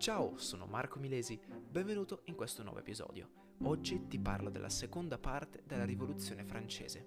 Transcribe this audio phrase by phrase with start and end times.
[0.00, 3.56] Ciao, sono Marco Milesi, benvenuto in questo nuovo episodio.
[3.64, 7.04] Oggi ti parlo della seconda parte della Rivoluzione francese.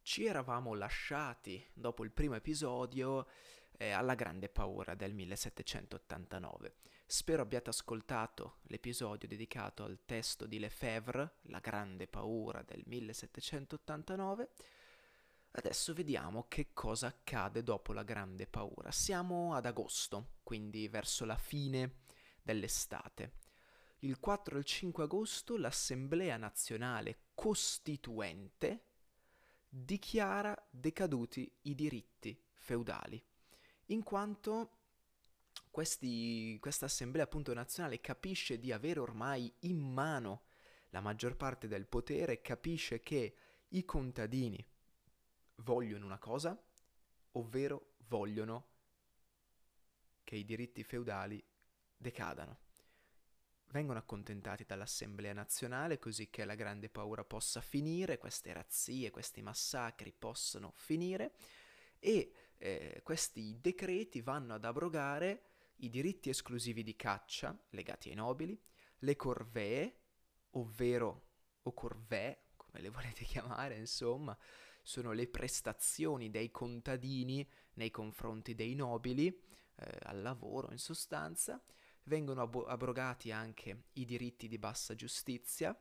[0.00, 3.26] Ci eravamo lasciati dopo il primo episodio
[3.76, 6.76] eh, alla grande paura del 1789.
[7.04, 14.48] Spero abbiate ascoltato l'episodio dedicato al testo di Lefebvre, La grande paura del 1789.
[15.56, 18.90] Adesso vediamo che cosa accade dopo la grande paura.
[18.90, 22.02] Siamo ad agosto, quindi verso la fine
[22.42, 23.34] dell'estate.
[24.00, 28.82] Il 4 e il 5 agosto l'Assemblea nazionale costituente
[29.68, 33.24] dichiara decaduti i diritti feudali,
[33.86, 34.78] in quanto
[35.70, 40.46] questa assemblea nazionale capisce di avere ormai in mano
[40.90, 43.36] la maggior parte del potere, capisce che
[43.68, 44.64] i contadini
[45.56, 46.60] vogliono una cosa,
[47.32, 48.68] ovvero vogliono
[50.24, 51.42] che i diritti feudali
[51.96, 52.58] decadano.
[53.70, 60.12] Vengono accontentati dall'Assemblea nazionale così che la grande paura possa finire, queste razzie, questi massacri
[60.12, 61.34] possano finire
[61.98, 65.46] e eh, questi decreti vanno ad abrogare
[65.76, 68.58] i diritti esclusivi di caccia legati ai nobili,
[68.98, 70.00] le corvee,
[70.50, 71.28] ovvero
[71.62, 74.36] o corvée, come le volete chiamare, insomma,
[74.84, 81.60] sono le prestazioni dei contadini nei confronti dei nobili, eh, al lavoro in sostanza,
[82.04, 85.76] vengono ab- abrogati anche i diritti di bassa giustizia,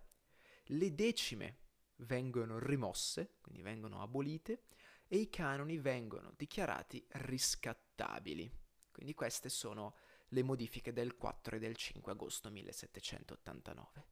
[0.67, 1.57] le decime
[1.97, 4.63] vengono rimosse, quindi vengono abolite,
[5.07, 8.49] e i canoni vengono dichiarati riscattabili.
[8.91, 9.95] Quindi queste sono
[10.29, 14.05] le modifiche del 4 e del 5 agosto 1789.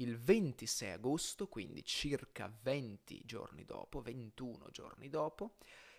[0.00, 5.56] Il 26 agosto, quindi circa 20 giorni dopo, 21 giorni dopo,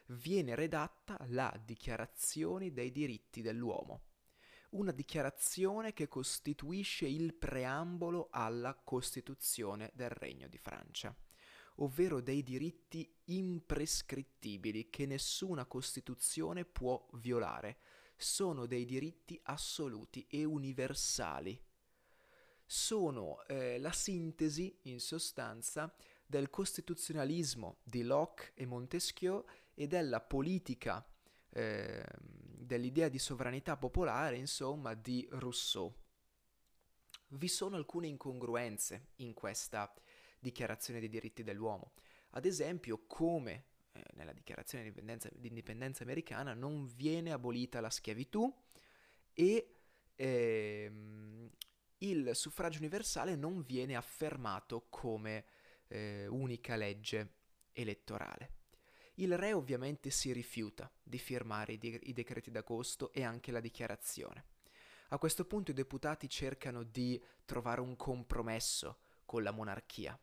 [0.07, 4.03] viene redatta la Dichiarazione dei diritti dell'uomo,
[4.69, 11.13] una dichiarazione che costituisce il preambolo alla Costituzione del Regno di Francia,
[11.75, 17.79] ovvero dei diritti imprescrittibili che nessuna Costituzione può violare,
[18.15, 21.61] sono dei diritti assoluti e universali.
[22.71, 25.91] Sono eh, la sintesi, in sostanza,
[26.23, 29.43] del costituzionalismo di Locke e Montesquieu
[29.73, 31.03] e della politica
[31.49, 35.91] eh, dell'idea di sovranità popolare, insomma, di Rousseau.
[37.29, 39.91] Vi sono alcune incongruenze in questa
[40.37, 41.93] dichiarazione dei diritti dell'uomo.
[42.33, 43.63] Ad esempio, come
[43.93, 48.53] eh, nella dichiarazione di indipendenza, di indipendenza, americana non viene abolita la schiavitù
[49.33, 49.73] e
[50.13, 51.38] ehm,
[51.99, 55.45] il suffragio universale non viene affermato come
[55.87, 57.33] eh, unica legge
[57.73, 58.57] elettorale.
[59.15, 63.59] Il re ovviamente si rifiuta di firmare i, de- i decreti d'agosto e anche la
[63.59, 64.45] dichiarazione.
[65.09, 70.17] A questo punto i deputati cercano di trovare un compromesso con la monarchia.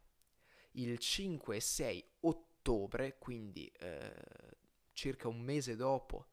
[0.72, 4.14] Il 5 e 6 ottobre quindi eh,
[4.92, 6.28] circa un mese dopo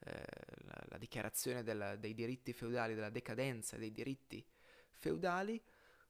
[0.00, 0.22] eh,
[0.64, 4.44] la, la, dichiarazione della, dei diritti feudali, della decadenza dei diritti
[5.00, 5.60] feudali,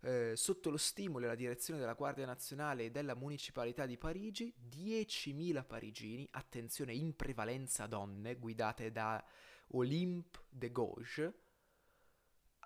[0.03, 4.53] eh, sotto lo stimolo e la direzione della Guardia Nazionale e della Municipalità di Parigi,
[4.69, 9.25] 10.000 parigini, attenzione in prevalenza donne, guidate da
[9.69, 11.35] Olympe de Gauche,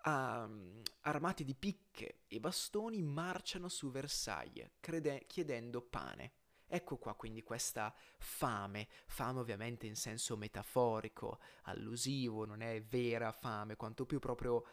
[0.07, 6.33] um, armati di picche e bastoni, marciano su Versailles, crede- chiedendo pane.
[6.67, 13.77] Ecco qua quindi questa fame, fame ovviamente in senso metaforico, allusivo, non è vera fame,
[13.77, 14.65] quanto più proprio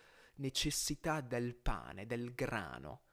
[0.41, 3.03] necessità del pane, del grano.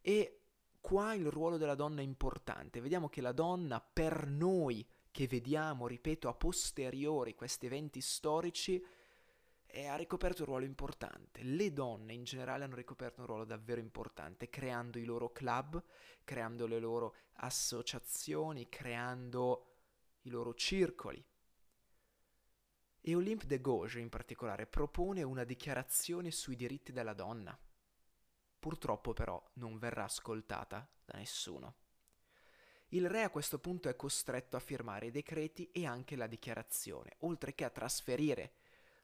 [0.00, 0.40] E
[0.80, 2.80] qua il ruolo della donna è importante.
[2.80, 8.84] Vediamo che la donna per noi che vediamo, ripeto, a posteriori questi eventi storici,
[9.70, 11.42] e ha ricoperto un ruolo importante.
[11.42, 15.82] Le donne in generale hanno ricoperto un ruolo davvero importante, creando i loro club,
[16.24, 19.66] creando le loro associazioni, creando
[20.22, 21.22] i loro circoli.
[23.08, 27.58] E Olympe de Gauche in particolare propone una dichiarazione sui diritti della donna.
[28.58, 31.76] Purtroppo però non verrà ascoltata da nessuno.
[32.88, 37.16] Il re a questo punto è costretto a firmare i decreti e anche la dichiarazione,
[37.20, 38.52] oltre che a trasferire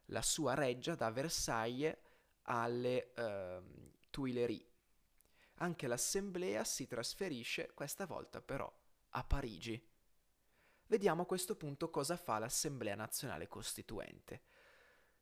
[0.09, 1.97] la sua reggia da Versailles
[2.43, 4.67] alle uh, Tuileries.
[5.61, 8.71] Anche l'assemblea si trasferisce, questa volta però,
[9.09, 9.83] a Parigi.
[10.87, 14.43] Vediamo a questo punto cosa fa l'Assemblea Nazionale Costituente.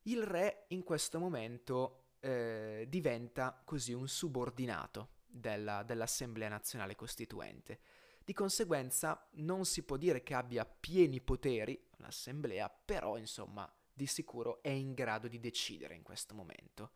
[0.03, 7.79] Il re in questo momento eh, diventa così un subordinato della, dell'Assemblea Nazionale Costituente.
[8.23, 14.61] Di conseguenza non si può dire che abbia pieni poteri, l'assemblea, però insomma di sicuro
[14.61, 16.91] è in grado di decidere in questo momento.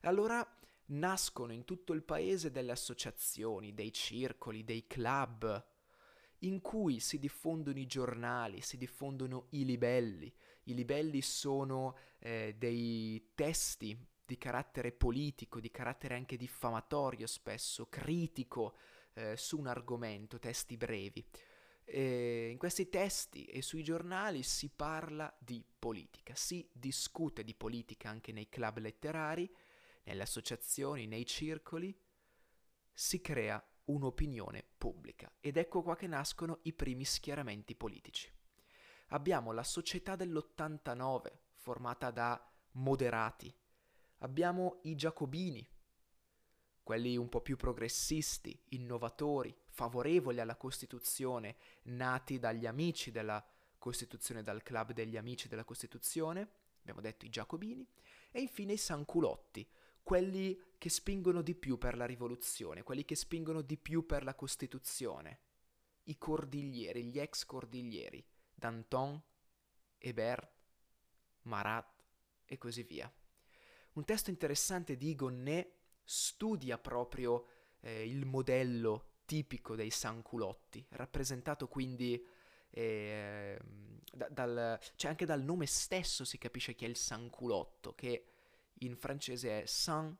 [0.00, 0.46] Allora
[0.86, 5.64] nascono in tutto il paese delle associazioni, dei circoli, dei club,
[6.46, 10.32] in cui si diffondono i giornali, si diffondono i libelli.
[10.64, 18.76] I libelli sono eh, dei testi di carattere politico, di carattere anche diffamatorio spesso, critico
[19.14, 21.24] eh, su un argomento, testi brevi.
[21.84, 28.08] E in questi testi e sui giornali si parla di politica, si discute di politica
[28.08, 29.48] anche nei club letterari,
[30.02, 31.96] nelle associazioni, nei circoli,
[32.92, 38.30] si crea un'opinione pubblica ed ecco qua che nascono i primi schieramenti politici.
[39.08, 43.54] Abbiamo la società dell'89 formata da moderati,
[44.18, 45.66] abbiamo i giacobini,
[46.82, 53.44] quelli un po' più progressisti, innovatori, favorevoli alla Costituzione, nati dagli amici della
[53.78, 56.48] Costituzione, dal club degli amici della Costituzione,
[56.80, 57.86] abbiamo detto i giacobini,
[58.30, 59.68] e infine i sanculotti,
[60.06, 64.36] quelli che spingono di più per la rivoluzione, quelli che spingono di più per la
[64.36, 65.40] Costituzione,
[66.04, 68.24] i cordiglieri, gli ex cordiglieri,
[68.54, 69.20] Danton,
[69.98, 70.48] Hébert,
[71.42, 72.04] Marat
[72.44, 73.12] e così via.
[73.94, 75.72] Un testo interessante di Gonnet
[76.04, 77.48] studia proprio
[77.80, 82.24] eh, il modello tipico dei sanculotti, rappresentato quindi
[82.70, 83.58] eh,
[84.12, 88.35] da, dal, cioè anche dal nome stesso si capisce che è il sanculotto, che
[88.80, 90.14] in francese è sans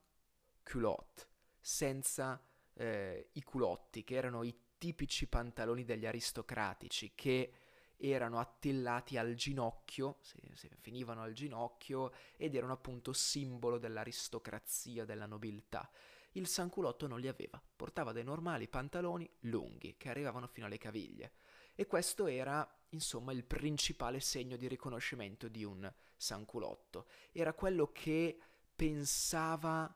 [0.62, 1.26] culotte,
[1.60, 2.42] senza
[2.74, 7.52] eh, i culotti, che erano i tipici pantaloni degli aristocratici, che
[7.96, 15.26] erano attillati al ginocchio, se, se finivano al ginocchio, ed erano appunto simbolo dell'aristocrazia, della
[15.26, 15.90] nobiltà.
[16.32, 21.32] Il sanculotto non li aveva, portava dei normali pantaloni lunghi che arrivavano fino alle caviglie.
[21.74, 27.06] E questo era, insomma, il principale segno di riconoscimento di un sanculotto.
[27.32, 28.38] Era quello che
[28.74, 29.94] pensava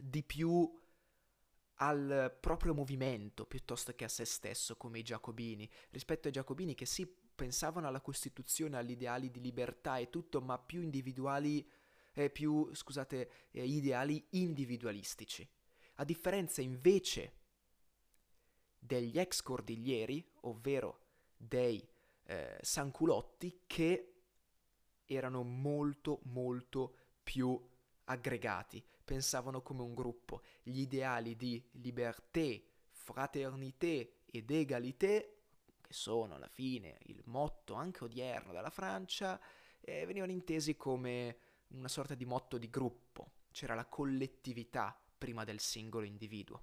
[0.00, 0.70] di più
[1.80, 6.86] al proprio movimento piuttosto che a se stesso, come i giacobini, rispetto ai giacobini che
[6.86, 11.68] sì pensavano alla Costituzione, agli ideali di libertà e tutto, ma più individuali,
[12.14, 15.48] eh, più, scusate, eh, ideali individualistici.
[15.94, 17.34] A differenza invece
[18.76, 21.06] degli ex cordiglieri, ovvero
[21.36, 21.86] dei
[22.24, 24.17] eh, sanculotti, che
[25.08, 27.60] erano molto molto più
[28.04, 30.42] aggregati, pensavano come un gruppo.
[30.62, 35.42] Gli ideali di liberté, fraternité ed égalité,
[35.80, 39.40] che sono alla fine il motto anche odierno della Francia,
[39.80, 41.38] eh, venivano intesi come
[41.68, 43.32] una sorta di motto di gruppo.
[43.50, 46.62] C'era la collettività prima del singolo individuo.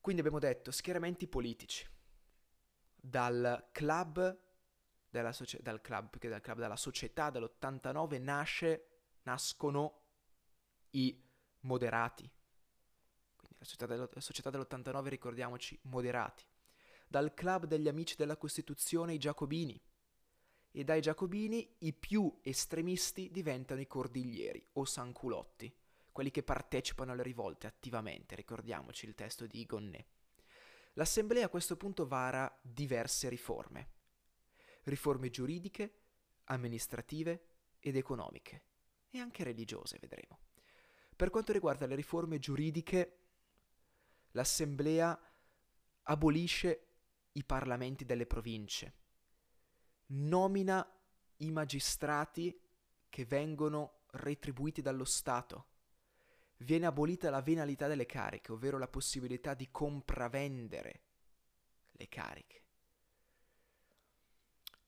[0.00, 1.84] Quindi abbiamo detto schieramenti politici.
[2.94, 4.45] Dal club,
[5.32, 8.88] socie- dal club, dal club della società dell'89 nasce
[9.22, 10.02] nascono
[10.90, 11.22] i
[11.60, 12.30] moderati.
[13.36, 16.44] Quindi la società, dello, la società dell'89, ricordiamoci, moderati.
[17.08, 19.80] Dal club degli amici della Costituzione i giacobini.
[20.72, 25.74] E dai giacobini i più estremisti diventano i cordiglieri o sanculotti,
[26.12, 30.06] quelli che partecipano alle rivolte attivamente, ricordiamoci il testo di Gonnet.
[30.94, 33.95] L'Assemblea a questo punto vara diverse riforme.
[34.86, 35.94] Riforme giuridiche,
[36.44, 37.46] amministrative
[37.80, 38.62] ed economiche
[39.10, 40.38] e anche religiose, vedremo.
[41.16, 43.18] Per quanto riguarda le riforme giuridiche,
[44.30, 45.18] l'Assemblea
[46.02, 46.86] abolisce
[47.32, 48.94] i parlamenti delle province,
[50.06, 50.88] nomina
[51.38, 52.56] i magistrati
[53.08, 55.66] che vengono retribuiti dallo Stato,
[56.58, 61.00] viene abolita la venalità delle cariche, ovvero la possibilità di compravendere
[61.90, 62.65] le cariche.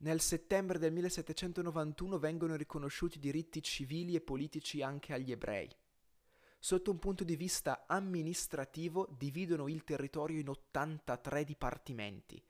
[0.00, 5.68] Nel settembre del 1791 vengono riconosciuti diritti civili e politici anche agli ebrei.
[6.60, 12.40] Sotto un punto di vista amministrativo dividono il territorio in 83 dipartimenti,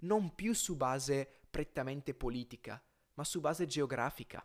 [0.00, 2.82] non più su base prettamente politica,
[3.14, 4.44] ma su base geografica.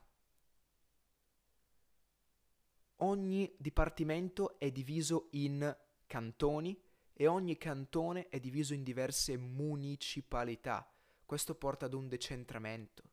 [2.97, 5.75] Ogni dipartimento è diviso in
[6.05, 6.79] cantoni
[7.11, 10.87] e ogni cantone è diviso in diverse municipalità
[11.31, 13.03] questo porta ad un decentramento.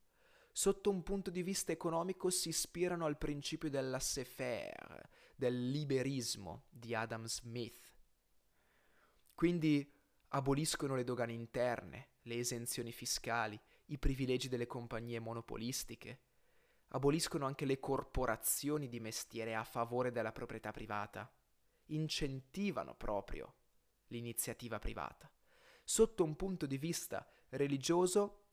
[0.51, 6.97] Sotto un punto di vista economico si ispirano al principio della laissez-faire, del liberismo di
[6.97, 7.79] Adam Smith.
[9.37, 9.89] Quindi
[10.31, 16.23] aboliscono le dogane interne, le esenzioni fiscali, i privilegi delle compagnie monopolistiche.
[16.89, 21.33] Aboliscono anche le corporazioni di mestiere a favore della proprietà privata.
[21.91, 23.55] Incentivano proprio
[24.09, 25.31] l'iniziativa privata.
[25.85, 28.45] Sotto un punto di vista religioso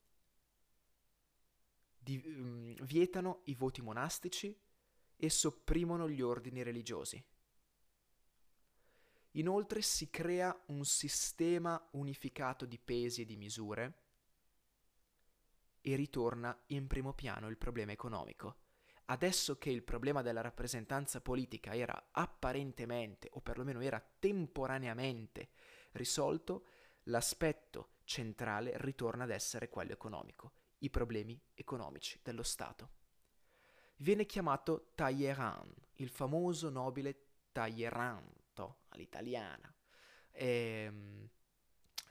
[1.97, 4.55] di, um, vietano i voti monastici
[5.17, 7.23] e sopprimono gli ordini religiosi.
[9.31, 14.03] Inoltre si crea un sistema unificato di pesi e di misure
[15.81, 18.57] e ritorna in primo piano il problema economico.
[19.05, 25.49] Adesso che il problema della rappresentanza politica era apparentemente, o perlomeno era temporaneamente,
[25.91, 26.65] risolto,
[27.03, 32.89] l'aspetto centrale ritorna ad essere quello economico, i problemi economici dello Stato.
[33.97, 37.17] Viene chiamato Talleyrand, il famoso nobile
[37.51, 38.35] Talleyrand
[38.95, 39.73] all'italiana.
[40.31, 41.29] E, ehm,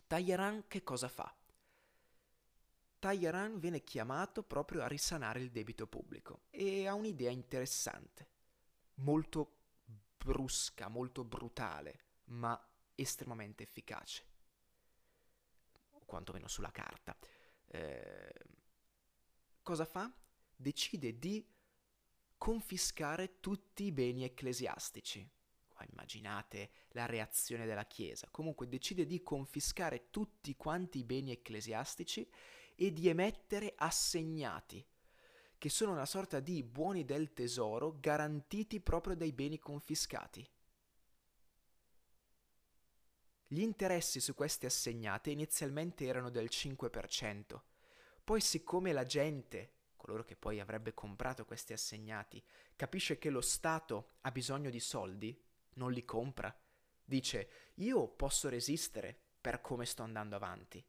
[0.07, 1.35] Talleyrand che cosa fa?
[2.99, 8.29] Talleyrand viene chiamato proprio a risanare il debito pubblico e ha un'idea interessante,
[8.95, 9.57] molto
[10.17, 12.59] brusca, molto brutale, ma
[12.95, 14.25] estremamente efficace,
[16.05, 17.17] quantomeno sulla carta.
[17.67, 18.33] Eh,
[19.63, 20.13] cosa fa?
[20.57, 21.47] Decide di
[22.37, 25.29] confiscare tutti i beni ecclesiastici.
[25.69, 28.29] Qua immaginate la reazione della Chiesa.
[28.31, 32.29] Comunque decide di confiscare tutti quanti i beni ecclesiastici
[32.77, 34.85] e di emettere assegnati,
[35.59, 40.47] che sono una sorta di buoni del tesoro garantiti proprio dai beni confiscati.
[43.55, 47.61] Gli interessi su questi assegnati inizialmente erano del 5%,
[48.25, 52.43] poi siccome la gente, coloro che poi avrebbe comprato questi assegnati,
[52.75, 55.41] capisce che lo Stato ha bisogno di soldi,
[55.75, 56.53] non li compra.
[57.05, 60.85] Dice, io posso resistere per come sto andando avanti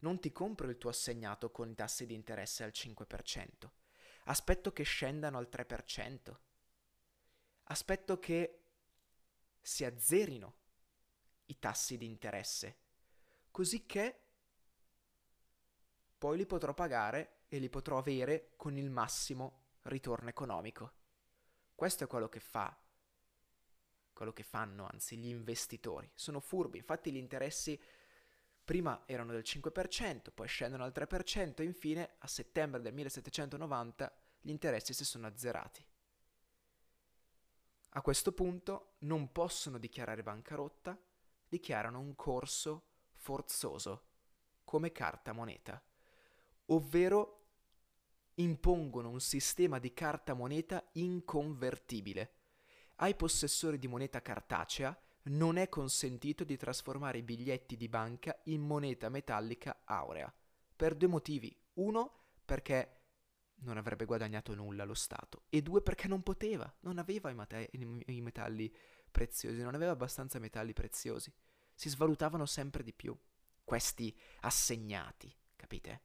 [0.00, 3.70] non ti compro il tuo assegnato con i tassi di interesse al 5%.
[4.24, 6.36] Aspetto che scendano al 3%.
[7.64, 8.60] Aspetto che
[9.62, 10.54] si azzerino
[11.48, 12.76] i tassi di interesse,
[13.50, 14.20] così che
[16.16, 20.92] poi li potrò pagare e li potrò avere con il massimo ritorno economico.
[21.74, 22.76] Questo è quello che fa,
[24.12, 26.10] quello che fanno anzi gli investitori.
[26.14, 27.80] Sono furbi, infatti gli interessi
[28.68, 34.12] Prima erano del 5%, poi scendono al 3% e infine a settembre del 1790
[34.42, 35.82] gli interessi si sono azzerati.
[37.92, 41.00] A questo punto non possono dichiarare bancarotta,
[41.48, 44.06] dichiarano un corso forzoso
[44.64, 45.82] come carta moneta,
[46.66, 47.34] ovvero
[48.34, 52.34] impongono un sistema di carta moneta inconvertibile.
[52.96, 58.62] Ai possessori di moneta cartacea non è consentito di trasformare i biglietti di banca in
[58.62, 60.32] moneta metallica aurea.
[60.76, 61.56] Per due motivi.
[61.74, 62.98] Uno, perché
[63.60, 65.44] non avrebbe guadagnato nulla lo Stato.
[65.48, 68.72] E due, perché non poteva, non aveva i, mate- i metalli
[69.18, 71.32] preziosi, non aveva abbastanza metalli preziosi.
[71.74, 73.16] Si svalutavano sempre di più
[73.64, 76.02] questi assegnati, capite?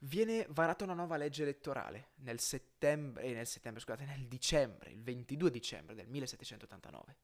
[0.00, 5.02] viene varata una nuova legge elettorale nel settembre, eh, nel settembre, scusate, nel dicembre, il
[5.02, 7.16] 22 dicembre del 1789.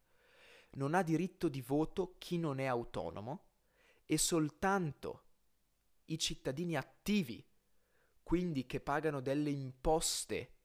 [0.72, 3.44] Non ha diritto di voto chi non è autonomo
[4.06, 5.24] e soltanto
[6.06, 7.44] i cittadini attivi,
[8.22, 10.56] quindi che pagano delle imposte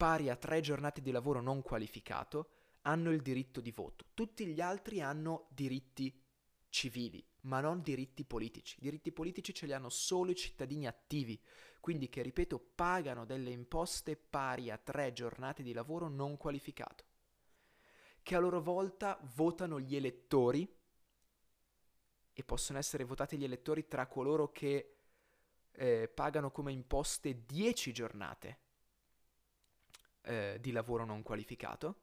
[0.00, 2.52] pari a tre giornate di lavoro non qualificato,
[2.84, 4.06] hanno il diritto di voto.
[4.14, 6.24] Tutti gli altri hanno diritti
[6.70, 8.78] civili, ma non diritti politici.
[8.78, 11.38] I diritti politici ce li hanno solo i cittadini attivi,
[11.80, 17.04] quindi che, ripeto, pagano delle imposte pari a tre giornate di lavoro non qualificato,
[18.22, 20.66] che a loro volta votano gli elettori
[22.32, 24.94] e possono essere votati gli elettori tra coloro che
[25.72, 28.68] eh, pagano come imposte 10 giornate
[30.30, 32.02] eh, di lavoro non qualificato,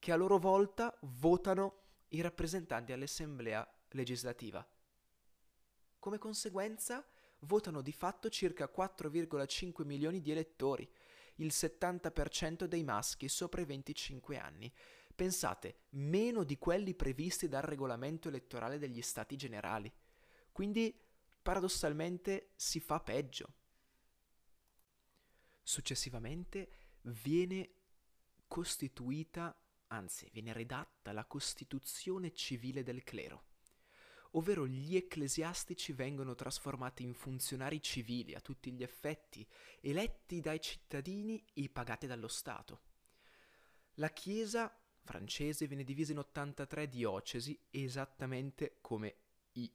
[0.00, 4.66] che a loro volta votano i rappresentanti all'assemblea legislativa.
[6.00, 7.06] Come conseguenza
[7.40, 10.90] votano di fatto circa 4,5 milioni di elettori,
[11.36, 14.72] il 70% dei maschi sopra i 25 anni.
[15.14, 19.92] Pensate, meno di quelli previsti dal regolamento elettorale degli Stati generali.
[20.50, 20.92] Quindi,
[21.42, 23.54] paradossalmente, si fa peggio.
[25.62, 26.77] Successivamente
[27.10, 27.70] viene
[28.46, 29.56] costituita,
[29.88, 33.44] anzi viene redatta la Costituzione civile del clero
[34.32, 39.46] ovvero gli ecclesiastici vengono trasformati in funzionari civili a tutti gli effetti,
[39.80, 42.80] eletti dai cittadini e pagati dallo Stato.
[43.94, 49.16] La Chiesa francese viene divisa in 83 diocesi, esattamente come
[49.52, 49.72] i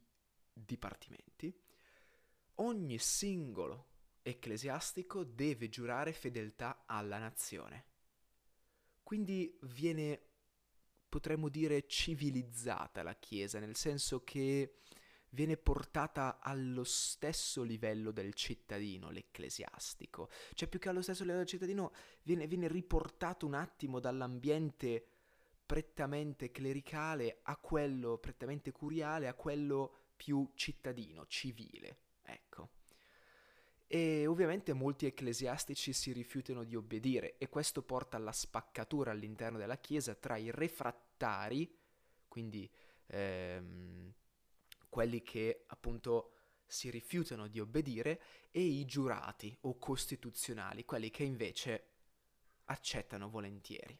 [0.54, 1.54] dipartimenti.
[2.58, 3.93] Ogni singolo
[4.24, 7.86] ecclesiastico deve giurare fedeltà alla nazione.
[9.04, 10.20] Quindi viene
[11.08, 14.78] potremmo dire civilizzata la Chiesa, nel senso che
[15.30, 20.30] viene portata allo stesso livello del cittadino, l'ecclesiastico.
[20.54, 21.92] Cioè più che allo stesso livello del cittadino
[22.24, 25.06] viene, viene riportato un attimo dall'ambiente
[25.66, 31.98] prettamente clericale a quello prettamente curiale, a quello più cittadino, civile.
[32.22, 32.70] Ecco.
[33.94, 39.78] E ovviamente molti ecclesiastici si rifiutano di obbedire e questo porta alla spaccatura all'interno della
[39.78, 41.72] Chiesa tra i refrattari,
[42.28, 42.68] quindi
[43.06, 44.12] ehm,
[44.90, 46.32] quelli che appunto
[46.66, 48.20] si rifiutano di obbedire,
[48.50, 51.84] e i giurati o costituzionali, quelli che invece
[52.66, 53.96] accettano volentieri.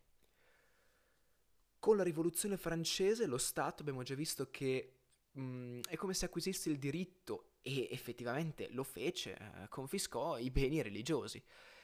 [1.78, 4.94] Con la rivoluzione francese lo Stato abbiamo già visto che
[5.34, 10.82] mh, è come se acquisisse il diritto, e effettivamente lo fece, eh, confiscò i beni
[10.82, 11.42] religiosi,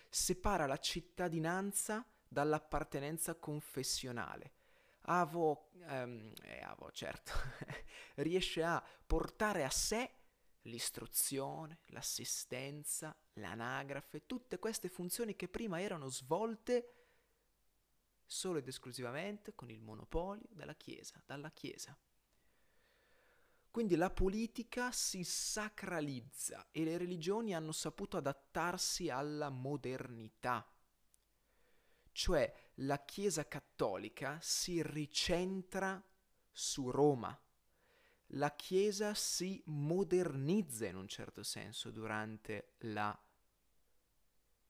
[0.09, 4.51] separa la cittadinanza dall'appartenenza confessionale.
[5.03, 7.31] Avo, ehm, eh, Avo certo,
[8.15, 10.11] riesce a portare a sé
[10.63, 16.93] l'istruzione, l'assistenza, l'anagrafe, tutte queste funzioni che prima erano svolte
[18.25, 21.97] solo ed esclusivamente con il monopolio della Chiesa, dalla Chiesa.
[23.71, 30.67] Quindi la politica si sacralizza e le religioni hanno saputo adattarsi alla modernità.
[32.11, 36.03] Cioè la Chiesa cattolica si ricentra
[36.51, 37.39] su Roma.
[38.33, 43.17] La Chiesa si modernizza in un certo senso durante la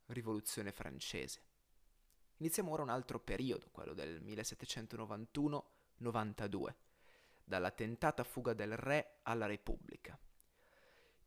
[0.07, 1.43] rivoluzione francese.
[2.37, 6.75] Iniziamo ora un altro periodo, quello del 1791-92,
[7.49, 10.17] dalla tentata fuga del re alla Repubblica.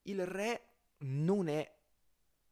[0.03, 1.81] Il re non è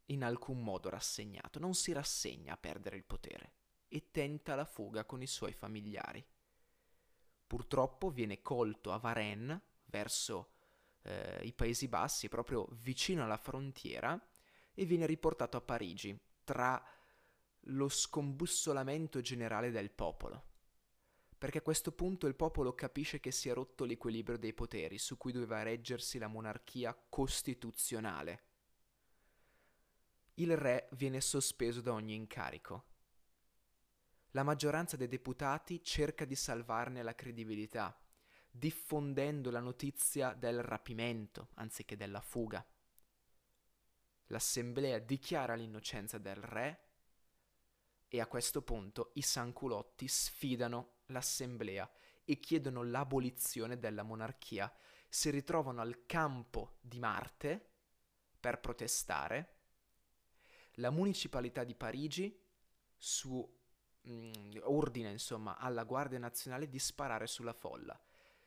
[0.07, 3.53] in alcun modo rassegnato, non si rassegna a perdere il potere
[3.87, 6.25] e tenta la fuga con i suoi familiari.
[7.47, 10.55] Purtroppo viene colto a Varennes, verso
[11.03, 14.21] eh, i Paesi Bassi, proprio vicino alla frontiera,
[14.75, 16.85] e viene riportato a Parigi, tra
[17.65, 20.50] lo scombussolamento generale del popolo.
[21.41, 25.17] Perché a questo punto il popolo capisce che si è rotto l'equilibrio dei poteri su
[25.17, 28.43] cui doveva reggersi la monarchia costituzionale.
[30.35, 32.85] Il re viene sospeso da ogni incarico.
[34.33, 37.99] La maggioranza dei deputati cerca di salvarne la credibilità,
[38.51, 42.63] diffondendo la notizia del rapimento anziché della fuga.
[44.27, 46.89] L'assemblea dichiara l'innocenza del re
[48.09, 51.91] e a questo punto i sanculotti sfidano l'assemblea
[52.25, 54.73] e chiedono l'abolizione della monarchia.
[55.09, 57.71] Si ritrovano al campo di Marte
[58.39, 59.57] per protestare.
[60.75, 62.41] La municipalità di Parigi
[62.97, 63.59] su
[64.03, 68.01] mh, mm, ordina insomma alla Guardia Nazionale di sparare sulla folla.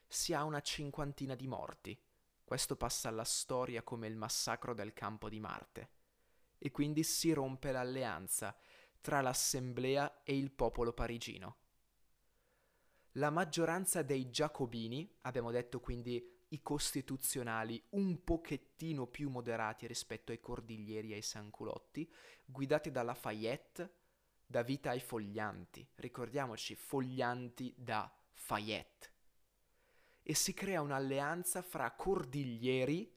[0.08, 2.00] Si ha una cinquantina di morti.
[2.44, 5.90] Questo passa alla storia come il massacro del campo di Marte.
[6.58, 8.56] E quindi si rompe l'alleanza
[9.02, 11.58] tra l'assemblea e il popolo parigino.
[13.18, 20.40] La maggioranza dei giacobini, abbiamo detto quindi i costituzionali un pochettino più moderati rispetto ai
[20.40, 22.12] cordiglieri e ai sanculotti,
[22.44, 23.94] guidati da Lafayette,
[24.46, 25.88] dà vita ai foglianti.
[25.96, 29.12] Ricordiamoci, foglianti da Fayette.
[30.24, 33.16] E si crea un'alleanza fra cordiglieri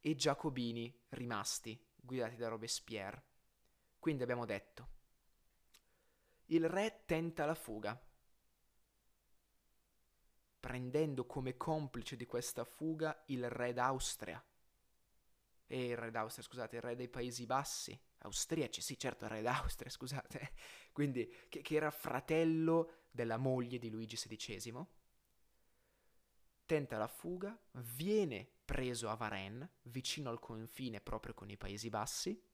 [0.00, 3.24] e giacobini rimasti, guidati da Robespierre.
[3.98, 4.97] Quindi abbiamo detto,
[6.48, 8.00] il re tenta la fuga,
[10.60, 14.42] prendendo come complice di questa fuga il re d'Austria.
[15.70, 19.42] E il re d'Austria, scusate, il re dei Paesi Bassi, austriaci, sì certo, il re
[19.42, 20.52] d'Austria, scusate,
[20.92, 24.84] quindi che, che era fratello della moglie di Luigi XVI,
[26.64, 32.47] tenta la fuga, viene preso a Varennes, vicino al confine proprio con i Paesi Bassi,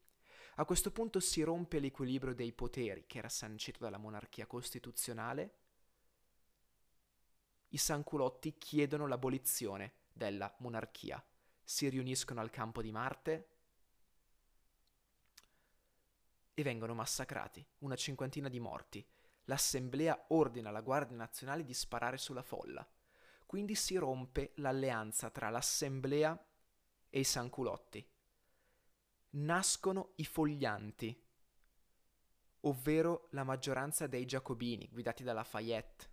[0.56, 5.54] a questo punto si rompe l'equilibrio dei poteri che era sancito dalla monarchia costituzionale.
[7.70, 11.22] I sanculotti chiedono l'abolizione della monarchia.
[11.64, 13.48] Si riuniscono al campo di Marte
[16.54, 19.04] e vengono massacrati, una cinquantina di morti.
[19.46, 22.86] L'assemblea ordina alla Guardia Nazionale di sparare sulla folla.
[23.44, 26.40] Quindi si rompe l'alleanza tra l'assemblea
[27.10, 28.06] e i sanculotti
[29.34, 31.22] nascono i foglianti,
[32.60, 36.12] ovvero la maggioranza dei giacobini guidati da Lafayette.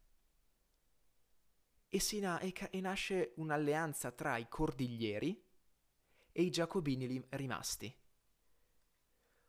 [1.90, 5.44] E, na- e, ca- e nasce un'alleanza tra i cordiglieri
[6.32, 7.94] e i giacobini li- rimasti.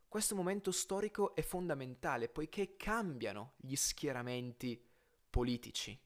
[0.07, 4.79] Questo momento storico è fondamentale poiché cambiano gli schieramenti
[5.29, 5.99] politici.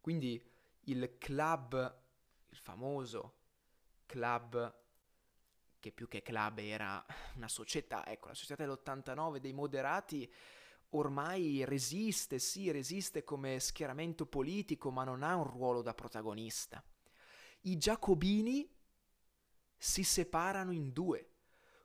[0.00, 0.42] Quindi
[0.84, 2.02] il club,
[2.48, 3.36] il famoso
[4.06, 4.79] club
[5.80, 10.32] che più che club era una società, ecco, la società dell'89 dei moderati
[10.90, 16.82] ormai resiste, sì, resiste come schieramento politico, ma non ha un ruolo da protagonista.
[17.62, 18.68] I giacobini
[19.76, 21.28] si separano in due.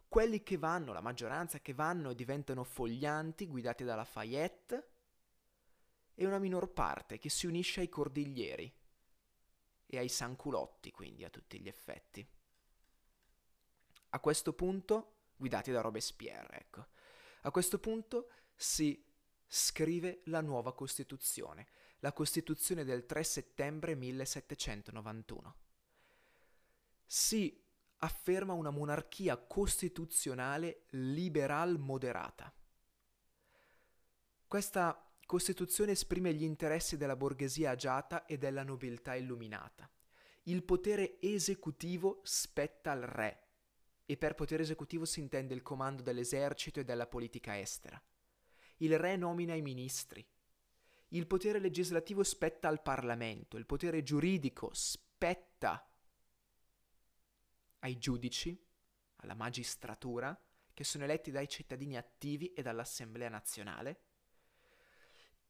[0.08, 4.90] Quelli che vanno, la maggioranza che vanno e diventano foglianti, guidati da Lafayette,
[6.16, 8.74] e una minor parte che si unisce ai cordiglieri
[9.86, 12.26] e ai sanculotti, quindi a tutti gli effetti.
[14.16, 16.88] A questo punto, guidati da Robespierre, ecco,
[17.42, 19.06] a questo punto si
[19.46, 21.68] scrive la nuova Costituzione,
[22.00, 25.56] la Costituzione del 3 settembre 1791.
[27.06, 27.62] Si
[27.98, 32.54] afferma una monarchia costituzionale liberal moderata.
[34.48, 39.90] Questa Costituzione esprime gli interessi della borghesia agiata e della nobiltà illuminata.
[40.44, 43.45] Il potere esecutivo spetta al re,
[44.06, 48.02] e per potere esecutivo si intende il comando dell'esercito e della politica estera.
[48.78, 50.26] Il re nomina i ministri.
[51.10, 55.90] Il potere legislativo spetta al Parlamento, il potere giuridico spetta
[57.80, 58.60] ai giudici,
[59.18, 60.38] alla magistratura,
[60.74, 64.02] che sono eletti dai cittadini attivi e dall'Assemblea nazionale,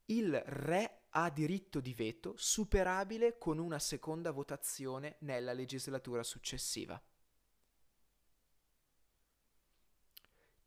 [0.06, 7.02] il re ha diritto di veto superabile con una seconda votazione nella legislatura successiva.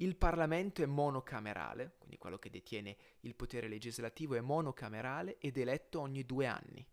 [0.02, 6.00] Il Parlamento è monocamerale, quindi quello che detiene il potere legislativo è monocamerale ed eletto
[6.00, 6.88] ogni due anni.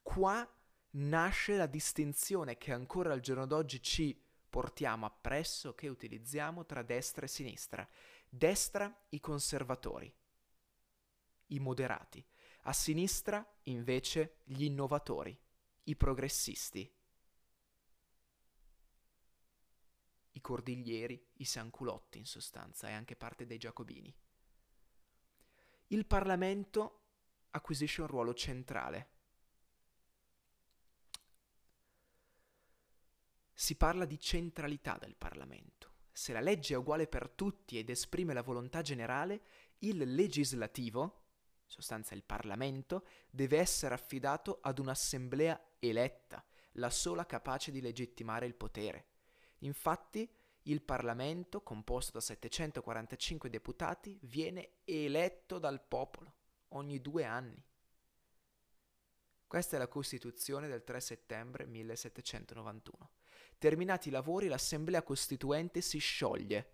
[0.00, 0.48] Qua
[0.90, 7.24] nasce la distinzione che ancora al giorno d'oggi ci portiamo appresso, che utilizziamo tra destra
[7.24, 7.88] e sinistra.
[8.28, 10.12] Destra i conservatori,
[11.46, 12.24] i moderati,
[12.62, 15.36] a sinistra invece gli innovatori,
[15.84, 16.92] i progressisti,
[20.40, 24.12] i cordiglieri, i sanculotti in sostanza e anche parte dei giacobini.
[25.88, 27.02] Il Parlamento
[27.50, 29.08] acquisisce un ruolo centrale.
[33.52, 35.88] Si parla di centralità del Parlamento.
[36.10, 39.42] Se la legge è uguale per tutti ed esprime la volontà generale,
[39.80, 41.02] il legislativo,
[41.64, 46.42] in sostanza il Parlamento, deve essere affidato ad un'assemblea eletta,
[46.74, 49.09] la sola capace di legittimare il potere.
[49.60, 50.28] Infatti,
[50.64, 56.34] il Parlamento, composto da 745 deputati, viene eletto dal popolo
[56.68, 57.62] ogni due anni.
[59.46, 63.10] Questa è la Costituzione del 3 settembre 1791.
[63.58, 66.72] Terminati i lavori, l'Assemblea Costituente si scioglie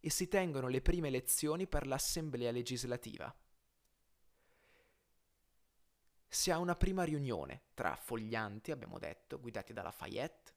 [0.00, 3.34] e si tengono le prime elezioni per l'Assemblea legislativa
[6.36, 10.52] si ha una prima riunione tra foglianti, abbiamo detto, guidati da Lafayette,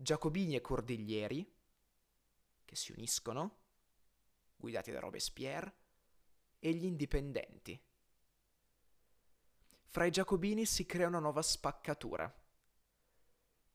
[0.00, 1.54] giacobini e cordiglieri,
[2.64, 3.62] che si uniscono,
[4.56, 5.74] guidati da Robespierre,
[6.60, 7.80] e gli indipendenti.
[9.86, 12.32] Fra i giacobini si crea una nuova spaccatura.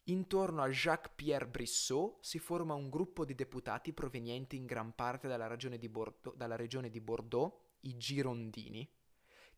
[0.07, 5.47] Intorno a Jacques-Pierre Brissot si forma un gruppo di deputati provenienti in gran parte dalla
[5.47, 8.89] regione di Bordeaux, regione di Bordeaux i Girondini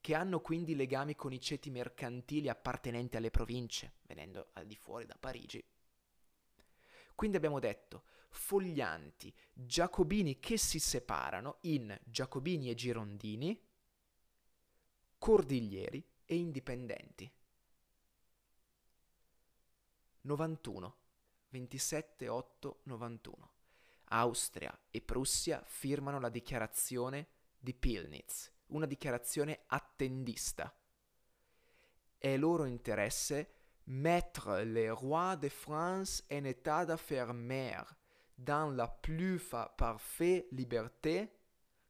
[0.01, 5.07] che hanno quindi legami con i ceti mercantili appartenenti alle province, venendo al di fuori
[5.07, 5.63] da Parigi.
[7.15, 13.59] Quindi abbiamo detto foglianti, giacobini che si separano in giacobini e girondini,
[15.17, 17.31] cordiglieri e indipendenti.
[20.21, 20.97] 91,
[21.49, 23.51] 27 8 91.
[24.09, 30.73] Austria e Prussia firmano la dichiarazione di Pilnitz una dichiarazione attendista.
[32.17, 33.54] È loro interesse
[33.85, 37.81] mettre le rois de France en état d'affermer
[38.35, 41.31] dans la plus fa- parfaite liberté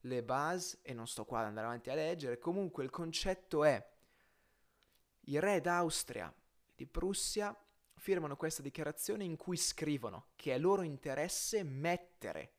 [0.01, 3.93] le base, e non sto qua ad andare avanti a leggere, comunque il concetto è
[5.27, 7.55] i re d'Austria e di Prussia
[7.95, 12.53] firmano questa dichiarazione in cui scrivono che è loro interesse mettere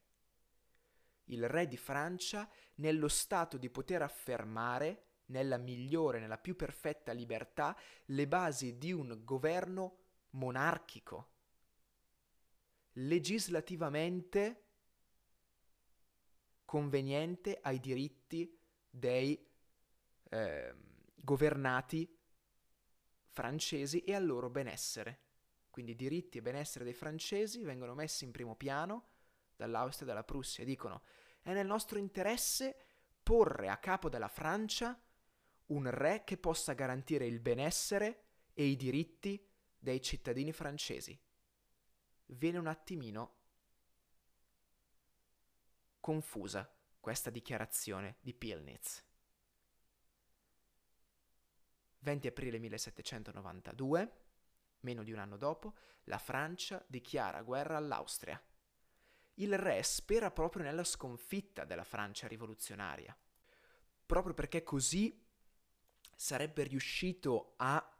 [1.27, 7.77] il re di Francia nello stato di poter affermare, nella migliore, nella più perfetta libertà,
[8.07, 9.99] le basi di un governo
[10.31, 11.31] monarchico,
[12.93, 14.62] legislativamente
[16.65, 18.59] conveniente ai diritti
[18.91, 19.47] dei
[20.31, 20.75] eh,
[21.15, 22.19] governati
[23.29, 25.21] francesi e al loro benessere.
[25.71, 29.09] Quindi diritti e benessere dei francesi vengono messi in primo piano
[29.57, 31.03] dall'Austria e dalla Prussia e dicono
[31.43, 32.77] è nel nostro interesse
[33.23, 34.99] porre a capo della Francia
[35.66, 39.44] un re che possa garantire il benessere e i diritti
[39.79, 41.18] dei cittadini francesi.
[42.26, 43.35] Viene un attimino
[46.00, 49.05] confusa questa dichiarazione di Pilnitz.
[51.98, 54.12] 20 aprile 1792,
[54.81, 55.74] meno di un anno dopo,
[56.05, 58.40] la Francia dichiara guerra all'Austria.
[59.35, 63.16] Il re spera proprio nella sconfitta della Francia rivoluzionaria,
[64.07, 65.26] proprio perché così
[66.16, 67.96] sarebbe riuscito a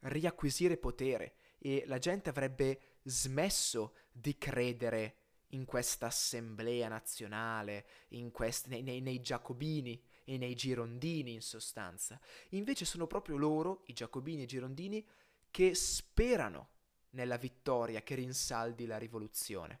[0.00, 5.16] riacquisire potere e la gente avrebbe smesso di credere
[5.52, 7.86] in questa assemblea nazionale,
[8.32, 12.20] quest- nei, nei, nei giacobini e nei girondini in sostanza.
[12.50, 15.06] Invece sono proprio loro, i giacobini e i girondini,
[15.50, 16.70] che sperano
[17.10, 19.80] nella vittoria che rinsaldi la rivoluzione.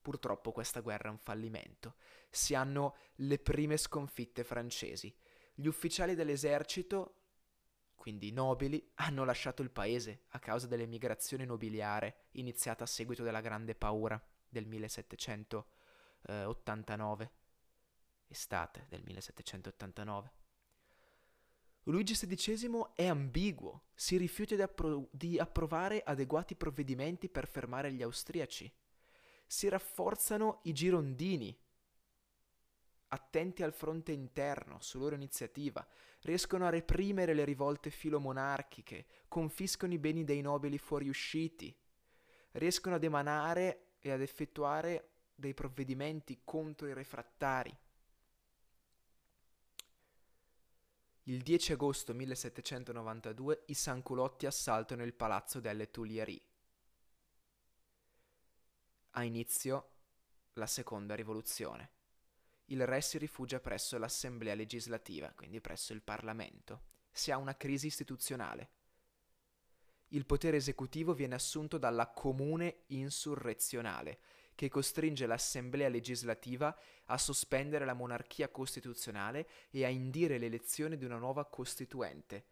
[0.00, 1.96] Purtroppo questa guerra è un fallimento.
[2.30, 5.14] Si hanno le prime sconfitte francesi.
[5.54, 7.16] Gli ufficiali dell'esercito,
[7.94, 13.40] quindi i nobili, hanno lasciato il paese a causa dell'emigrazione nobiliare iniziata a seguito della
[13.40, 17.30] Grande Paura del 1789,
[18.28, 20.32] estate del 1789.
[21.86, 28.02] Luigi XVI è ambiguo, si rifiuta di, appro- di, approvare adeguati provvedimenti per fermare gli
[28.02, 28.72] austriaci.
[29.46, 31.56] Si rafforzano i girondini,
[33.12, 35.86] attenti al fronte interno, su loro iniziativa,
[36.22, 41.74] riescono a reprimere le rivolte filomonarchiche, confiscano i beni dei nobili fuoriusciti,
[42.52, 47.76] riescono ad emanare e ad effettuare dei provvedimenti contro i refrattari.
[51.24, 56.42] Il 10 agosto 1792 i Sanculotti assaltano il palazzo delle Tuileries.
[59.10, 59.88] Ha inizio
[60.54, 62.00] la seconda rivoluzione.
[62.72, 66.82] Il re si rifugia presso l'assemblea legislativa, quindi presso il Parlamento.
[67.10, 68.70] Si ha una crisi istituzionale
[70.12, 74.18] il potere esecutivo viene assunto dalla comune insurrezionale,
[74.54, 81.16] che costringe l'Assemblea legislativa a sospendere la monarchia costituzionale e a indire l'elezione di una
[81.16, 82.44] nuova costituente,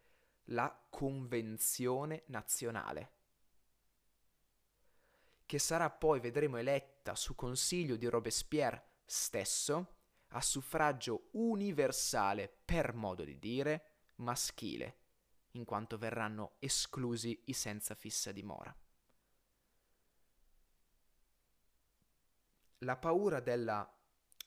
[0.45, 3.11] la Convenzione nazionale,
[5.45, 9.99] che sarà poi, vedremo, eletta su consiglio di Robespierre stesso,
[10.33, 14.97] a suffragio universale, per modo di dire, maschile
[15.51, 18.73] in quanto verranno esclusi i senza fissa dimora.
[22.79, 23.87] La paura della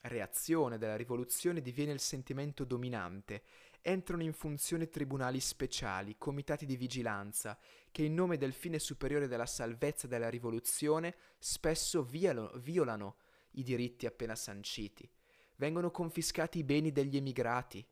[0.01, 3.43] reazione, della rivoluzione diviene il sentimento dominante.
[3.81, 7.57] Entrano in funzione tribunali speciali, comitati di vigilanza,
[7.91, 13.17] che in nome del fine superiore della salvezza della rivoluzione spesso violano, violano
[13.51, 15.09] i diritti appena sanciti.
[15.57, 17.85] Vengono confiscati i beni degli emigrati,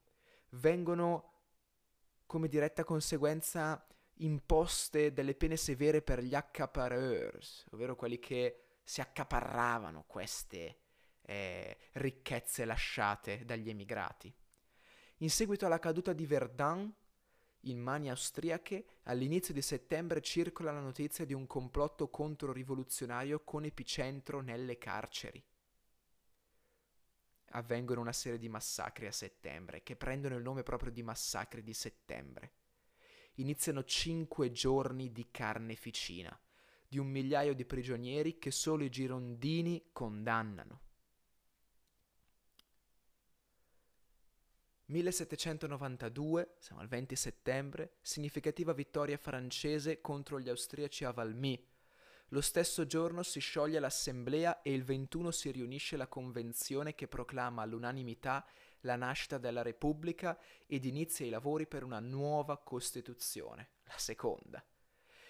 [0.50, 1.32] vengono
[2.26, 10.04] come diretta conseguenza imposte delle pene severe per gli accapareurs, ovvero quelli che si accaparravano
[10.08, 10.78] queste
[11.22, 14.34] eh, ricchezze lasciate dagli emigrati.
[15.18, 16.94] In seguito alla caduta di Verdun,
[17.66, 24.42] in mani austriache, all'inizio di settembre circola la notizia di un complotto controrivoluzionario con epicentro
[24.42, 25.42] nelle carceri
[27.54, 31.74] avvengono una serie di massacri a settembre, che prendono il nome proprio di massacri di
[31.74, 32.52] settembre.
[33.36, 36.38] Iniziano cinque giorni di carneficina,
[36.88, 40.82] di un migliaio di prigionieri che solo i girondini condannano.
[44.86, 51.73] 1792, siamo al 20 settembre, significativa vittoria francese contro gli austriaci a Valmy,
[52.30, 57.62] lo stesso giorno si scioglie l'assemblea e il 21 si riunisce la convenzione che proclama
[57.62, 58.46] all'unanimità
[58.82, 64.64] la nascita della Repubblica ed inizia i lavori per una nuova Costituzione, la seconda.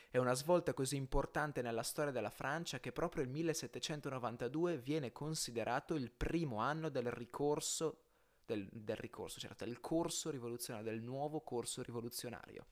[0.09, 5.95] È una svolta così importante nella storia della Francia che proprio il 1792 viene considerato
[5.95, 8.03] il primo anno del ricorso,
[8.45, 12.65] del, del ricorso, certo, del corso rivoluzionario, del nuovo corso rivoluzionario.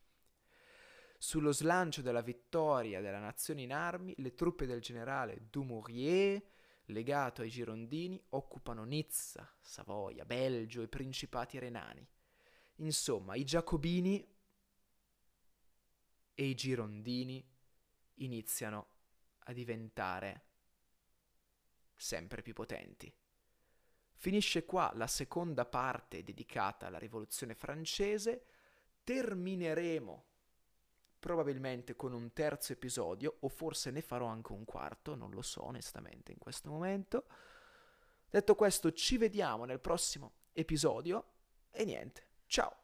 [1.24, 6.42] Sullo slancio della vittoria della nazione in armi, le truppe del generale Dumouriez,
[6.86, 12.04] legato ai girondini, occupano Nizza, Savoia, Belgio e principati renani.
[12.78, 14.28] Insomma, i giacobini
[16.34, 17.48] e i girondini
[18.16, 18.88] iniziano
[19.44, 20.46] a diventare
[21.96, 23.14] sempre più potenti.
[24.16, 28.44] Finisce qua la seconda parte dedicata alla rivoluzione francese,
[29.04, 30.30] termineremo
[31.22, 35.64] probabilmente con un terzo episodio, o forse ne farò anche un quarto, non lo so
[35.64, 37.26] onestamente in questo momento.
[38.28, 41.26] Detto questo, ci vediamo nel prossimo episodio
[41.70, 42.81] e niente, ciao!